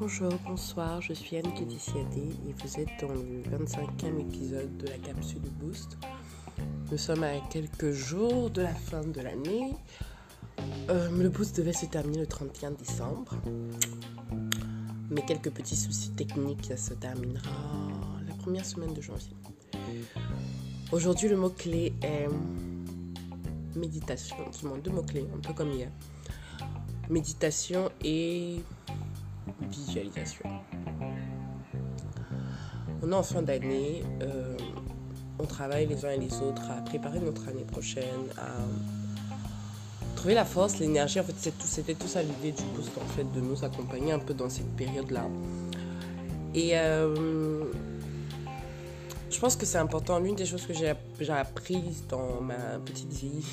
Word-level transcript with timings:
Bonjour, 0.00 0.32
bonsoir, 0.46 1.02
je 1.02 1.12
suis 1.12 1.36
Anne 1.38 1.52
Kédiciadé 1.54 2.20
et 2.20 2.54
vous 2.62 2.78
êtes 2.78 3.00
dans 3.00 3.12
le 3.12 3.42
25e 3.42 4.20
épisode 4.20 4.76
de 4.76 4.86
la 4.86 4.96
capsule 4.98 5.42
Boost. 5.58 5.98
Nous 6.92 6.98
sommes 6.98 7.24
à 7.24 7.40
quelques 7.50 7.90
jours 7.90 8.48
de 8.48 8.62
la 8.62 8.72
fin 8.72 9.02
de 9.02 9.20
l'année. 9.20 9.74
Euh, 10.88 11.10
le 11.10 11.28
boost 11.28 11.56
devait 11.56 11.72
se 11.72 11.86
terminer 11.86 12.20
le 12.20 12.26
31 12.28 12.70
décembre. 12.72 13.34
Mais 15.10 15.22
quelques 15.22 15.50
petits 15.50 15.74
soucis 15.74 16.12
techniques, 16.12 16.66
ça 16.66 16.76
se 16.76 16.94
terminera 16.94 17.50
la 18.28 18.34
première 18.36 18.64
semaine 18.64 18.94
de 18.94 19.00
janvier. 19.00 19.34
Aujourd'hui, 20.92 21.28
le 21.28 21.36
mot-clé 21.36 21.92
est 22.02 22.28
méditation. 23.74 24.36
Du 24.60 24.66
moins, 24.66 24.78
deux 24.78 24.92
mots-clés, 24.92 25.26
un 25.34 25.40
peu 25.40 25.54
comme 25.54 25.72
hier. 25.72 25.90
Méditation 27.10 27.90
et 28.04 28.60
visualisation. 29.70 30.48
On 33.02 33.12
est 33.12 33.14
en 33.14 33.22
fin 33.22 33.42
d'année, 33.42 34.02
euh, 34.22 34.56
on 35.38 35.44
travaille 35.44 35.86
les 35.86 36.04
uns 36.04 36.10
et 36.10 36.18
les 36.18 36.34
autres 36.40 36.62
à 36.70 36.82
préparer 36.82 37.20
notre 37.20 37.48
année 37.48 37.64
prochaine, 37.64 38.04
à 38.36 38.48
trouver 40.16 40.34
la 40.34 40.44
force, 40.44 40.78
l'énergie. 40.78 41.20
En 41.20 41.22
fait, 41.22 41.34
c'était 41.64 41.94
tout, 41.94 42.08
ça 42.08 42.22
l'idée 42.22 42.52
du 42.52 42.62
fait, 43.16 43.24
de 43.32 43.40
nous 43.40 43.64
accompagner 43.64 44.12
un 44.12 44.18
peu 44.18 44.34
dans 44.34 44.50
cette 44.50 44.74
période-là. 44.76 45.26
Et 46.54 46.76
euh, 46.76 47.64
je 49.30 49.38
pense 49.38 49.54
que 49.54 49.64
c'est 49.64 49.78
important. 49.78 50.18
L'une 50.18 50.34
des 50.34 50.46
choses 50.46 50.66
que 50.66 50.72
j'ai 50.74 50.88
apprises 51.30 52.04
dans 52.08 52.40
ma 52.40 52.78
petite 52.84 53.12
vie, 53.12 53.44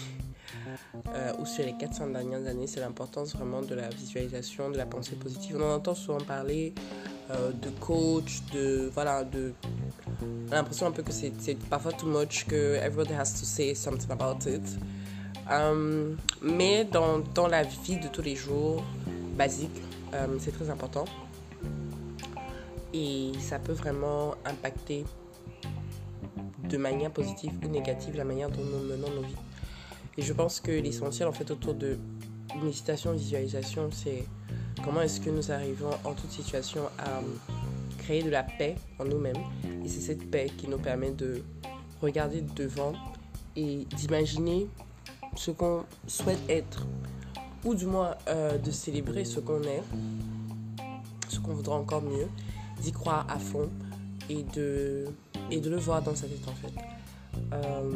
euh, 1.08 1.34
ou 1.40 1.46
sur 1.46 1.66
les 1.66 1.74
400 1.74 2.08
dernières 2.08 2.46
années, 2.48 2.68
c'est 2.68 2.80
l'importance 2.80 3.36
vraiment 3.36 3.62
de 3.62 3.76
la 3.76 3.90
visualisation, 3.90 4.70
de 4.70 4.78
la 4.78 4.86
pensée 4.86 5.16
positive. 5.16 5.58
On 5.60 5.64
en 5.64 5.76
entend 5.76 5.96
souvent 5.96 6.20
parler 6.20 6.74
euh, 7.32 7.52
de 7.52 7.70
coach, 7.80 8.42
de. 8.54 8.90
Voilà, 8.94 9.24
de. 9.24 9.54
On 10.22 10.52
a 10.52 10.56
l'impression 10.56 10.88
un 10.88 10.92
peu 10.92 11.04
que 11.04 11.12
c'est 11.12 11.32
parfois 11.70 11.92
too 11.94 12.08
much, 12.08 12.46
que 12.46 12.76
everybody 12.76 13.14
has 13.14 13.34
to 13.40 13.46
say 13.46 13.74
something 13.76 14.12
about 14.12 14.48
it. 14.48 14.64
Euh, 15.52 16.16
mais 16.42 16.86
dans, 16.86 17.20
dans, 17.20 17.48
la 17.48 17.64
vie 17.64 17.98
de 17.98 18.08
tous 18.08 18.24
les 18.24 18.36
jours, 18.36 18.84
basique, 19.38 19.82
c'est 20.40 20.52
très 20.52 20.70
important. 20.70 21.06
Et 22.94 23.34
ça 23.42 23.60
peut 23.60 23.74
vraiment 23.74 24.36
impacter 24.46 25.04
de 26.70 26.78
manière 26.78 27.12
positive 27.12 27.52
ou 27.64 27.68
négative 27.68 28.16
la 28.16 28.24
manière 28.24 28.50
dont 28.50 28.64
nous 28.64 28.88
menons 28.88 29.10
nos 29.10 29.22
vies. 29.22 29.36
Et 30.18 30.22
je 30.22 30.34
pense 30.34 30.60
que 30.60 30.72
l'essentiel 30.72 31.28
en 31.28 31.32
fait 31.32 31.50
autour 31.52 31.74
de 31.74 31.98
méditation, 32.64 33.14
visualisation, 33.14 33.90
c'est 33.92 34.24
comment 34.84 35.02
est-ce 35.02 35.20
que 35.20 35.30
nous 35.30 35.52
arrivons 35.52 35.92
en 36.04 36.14
toute 36.14 36.32
situation 36.32 36.84
à 36.98 37.22
créer 37.98 38.24
de 38.24 38.30
la 38.30 38.44
paix 38.44 38.76
en 39.00 39.06
nous-mêmes. 39.06 39.44
Et 39.84 39.90
c'est 39.90 40.02
cette 40.02 40.30
paix 40.30 40.50
qui 40.58 40.68
nous 40.68 40.78
permet 40.78 41.12
de 41.12 41.42
regarder 42.02 42.42
devant 42.56 42.94
et 43.56 43.86
d'imaginer 43.96 44.68
ce 45.36 45.52
qu'on 45.52 45.84
souhaite 46.08 46.40
être, 46.50 46.86
ou 47.64 47.74
du 47.74 47.86
moins 47.86 48.16
euh, 48.28 48.58
de 48.58 48.72
célébrer 48.72 49.26
ce 49.26 49.40
qu'on 49.40 49.62
est, 49.64 49.84
ce 51.30 51.40
qu'on 51.40 51.54
voudra 51.54 51.76
encore 51.76 52.02
mieux, 52.02 52.28
d'y 52.82 52.92
croire 52.92 53.26
à 53.30 53.40
fond 53.40 53.70
et 54.30 54.44
de, 54.56 55.06
et 55.52 55.60
de 55.60 55.70
le 55.70 55.78
voir 55.78 56.02
dans 56.02 56.16
sa 56.16 56.28
tête 56.28 56.48
en 56.48 56.54
fait. 56.54 56.74
Euh, 57.54 57.92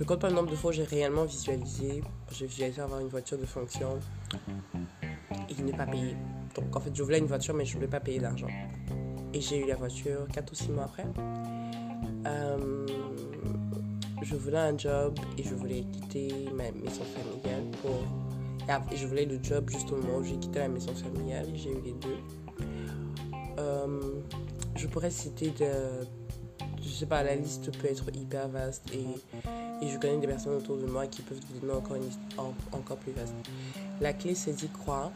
je 0.00 0.04
compte 0.06 0.20
pas 0.22 0.30
le 0.30 0.34
nombre 0.34 0.50
de 0.50 0.56
fois 0.56 0.70
où 0.70 0.72
j'ai 0.72 0.84
réellement 0.84 1.26
visualisé. 1.26 2.02
J'ai 2.32 2.46
visualisé 2.46 2.80
avoir 2.80 3.00
une 3.00 3.08
voiture 3.08 3.36
de 3.36 3.44
fonction 3.44 3.98
et 5.50 5.62
ne 5.62 5.72
pas 5.72 5.84
payer. 5.84 6.16
Donc 6.54 6.74
en 6.74 6.80
fait, 6.80 6.90
je 6.94 7.02
voulais 7.02 7.18
une 7.18 7.26
voiture, 7.26 7.52
mais 7.52 7.66
je 7.66 7.74
voulais 7.74 7.86
pas 7.86 8.00
payer 8.00 8.18
d'argent. 8.18 8.46
Et 9.34 9.42
j'ai 9.42 9.62
eu 9.62 9.66
la 9.66 9.76
voiture 9.76 10.26
4 10.32 10.50
ou 10.50 10.54
6 10.54 10.70
mois 10.70 10.84
après. 10.84 11.04
Euh, 12.26 12.86
je 14.22 14.36
voulais 14.36 14.56
un 14.56 14.78
job 14.78 15.18
et 15.36 15.42
je 15.42 15.54
voulais 15.54 15.84
quitter 15.92 16.48
ma 16.54 16.70
maison 16.72 17.04
familiale 17.04 17.70
pour. 17.82 18.02
Et 18.92 18.96
je 18.96 19.06
voulais 19.06 19.26
le 19.26 19.38
job 19.42 19.68
juste 19.68 19.92
au 19.92 19.96
moment 19.96 20.18
où 20.18 20.24
j'ai 20.24 20.38
quitté 20.38 20.60
la 20.60 20.68
maison 20.68 20.94
familiale 20.94 21.46
et 21.52 21.58
j'ai 21.58 21.72
eu 21.72 21.80
les 21.84 21.92
deux. 21.92 22.18
Euh, 23.58 24.00
je 24.76 24.86
pourrais 24.86 25.10
citer 25.10 25.50
de. 25.50 26.06
Je 26.82 26.88
sais 26.88 27.06
pas, 27.06 27.22
la 27.22 27.36
liste 27.36 27.70
peut 27.78 27.88
être 27.88 28.04
hyper 28.14 28.48
vaste 28.48 28.90
et 28.92 29.06
et 29.82 29.88
je 29.88 29.98
connais 29.98 30.18
des 30.18 30.26
personnes 30.26 30.56
autour 30.56 30.76
de 30.76 30.84
moi 30.84 31.06
qui 31.06 31.22
peuvent 31.22 31.40
vous 31.52 31.60
donner 31.60 31.72
encore, 31.72 31.96
une, 31.96 32.10
encore 32.72 32.98
plus 32.98 33.12
vaste. 33.12 33.34
La 34.00 34.12
clé, 34.12 34.34
c'est 34.34 34.52
d'y 34.52 34.68
croire. 34.68 35.10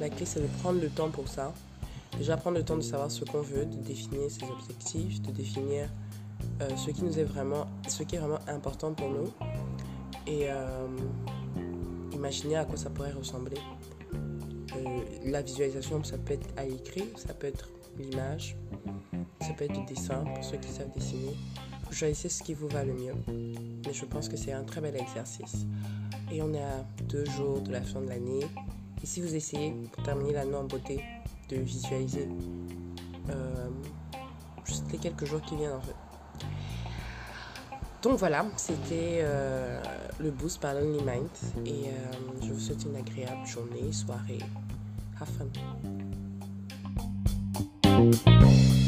La 0.00 0.08
clé, 0.08 0.24
c'est 0.24 0.40
de 0.40 0.46
prendre 0.62 0.80
le 0.80 0.88
temps 0.88 1.10
pour 1.10 1.26
ça. 1.26 1.52
Déjà, 2.16 2.36
prendre 2.36 2.56
le 2.56 2.64
temps 2.64 2.76
de 2.76 2.82
savoir 2.82 3.10
ce 3.10 3.24
qu'on 3.24 3.40
veut, 3.40 3.64
de 3.66 3.76
définir 3.78 4.30
ses 4.30 4.44
objectifs, 4.44 5.20
de 5.22 5.32
définir 5.32 5.88
euh, 6.62 6.68
ce, 6.76 6.90
qui 6.90 7.02
nous 7.02 7.18
est 7.18 7.24
vraiment, 7.24 7.66
ce 7.88 8.04
qui 8.04 8.14
est 8.14 8.18
vraiment 8.18 8.38
important 8.46 8.92
pour 8.92 9.10
nous. 9.10 9.32
Et 10.26 10.44
euh, 10.48 10.86
imaginer 12.12 12.56
à 12.56 12.64
quoi 12.64 12.76
ça 12.76 12.90
pourrait 12.90 13.12
ressembler. 13.12 13.58
Euh, 14.14 15.00
la 15.24 15.42
visualisation, 15.42 16.04
ça 16.04 16.16
peut 16.16 16.34
être 16.34 16.48
à 16.56 16.64
écrire, 16.64 17.06
ça 17.16 17.34
peut 17.34 17.48
être 17.48 17.68
l'image, 18.00 18.56
ça 19.40 19.52
peut 19.54 19.64
être 19.64 19.72
du 19.72 19.84
dessin 19.84 20.24
pour 20.34 20.44
ceux 20.44 20.58
qui 20.58 20.68
savent 20.68 20.92
dessiner. 20.94 21.36
Choisissez 21.90 22.28
ce 22.28 22.42
qui 22.42 22.54
vous 22.54 22.68
va 22.68 22.84
le 22.84 22.92
mieux. 22.92 23.14
Mais 23.84 23.92
je 23.92 24.04
pense 24.04 24.28
que 24.28 24.36
c'est 24.36 24.52
un 24.52 24.62
très 24.62 24.80
bel 24.80 24.96
exercice. 24.96 25.66
Et 26.32 26.40
on 26.40 26.54
est 26.54 26.62
à 26.62 26.84
deux 27.08 27.24
jours 27.24 27.60
de 27.60 27.72
la 27.72 27.82
fin 27.82 28.00
de 28.00 28.08
l'année. 28.08 28.46
Et 29.02 29.06
si 29.06 29.20
vous 29.20 29.34
essayez, 29.34 29.74
pour 29.92 30.02
terminer 30.04 30.34
l'année 30.34 30.54
en 30.54 30.64
beauté, 30.64 31.02
de 31.48 31.56
visualiser 31.56 32.28
euh, 33.28 33.68
juste 34.64 34.84
les 34.92 34.98
quelques 34.98 35.24
jours 35.24 35.40
qui 35.42 35.56
viennent 35.56 35.72
en 35.72 35.80
fait. 35.80 35.96
Donc 38.02 38.18
voilà, 38.18 38.46
c'était 38.56 39.18
euh, 39.22 39.82
le 40.20 40.30
boost 40.30 40.60
par 40.60 40.74
Lonely 40.74 41.02
Mind. 41.02 41.66
Et 41.66 41.88
euh, 41.88 41.92
je 42.42 42.52
vous 42.52 42.60
souhaite 42.60 42.84
une 42.84 42.96
agréable 42.96 43.46
journée, 43.46 43.92
soirée. 43.92 44.38
Have 45.20 45.28
fun. 45.28 45.46
Música 48.00 48.79